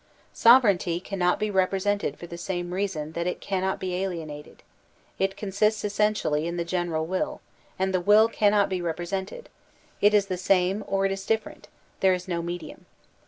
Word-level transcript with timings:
Sovereignty 0.33 0.99
cannot 0.99 1.37
be 1.39 1.51
represented 1.51 2.17
for 2.17 2.25
the 2.25 2.35
same 2.35 2.73
reason 2.73 3.11
that 3.11 3.27
it 3.27 3.39
cannot 3.39 3.79
be 3.79 3.93
alienated; 3.93 4.63
it 5.19 5.37
consists 5.37 5.85
essentially 5.85 6.47
in 6.47 6.57
the 6.57 6.65
general 6.65 7.05
will, 7.05 7.39
and 7.77 7.93
the 7.93 8.01
will 8.01 8.27
cannot 8.27 8.67
be 8.67 8.81
represented; 8.81 9.47
it 10.01 10.15
is 10.15 10.25
the 10.25 10.37
same 10.37 10.83
or 10.87 11.05
it 11.05 11.11
is 11.11 11.23
different; 11.23 11.67
there 11.99 12.15
is 12.15 12.27
no 12.27 12.41
medium. 12.41 12.87